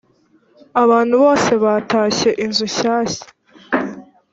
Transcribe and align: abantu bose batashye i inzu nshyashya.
abantu 0.83 1.15
bose 1.23 1.51
batashye 1.63 2.29
i 2.33 2.35
inzu 2.45 2.63
nshyashya. 2.71 3.23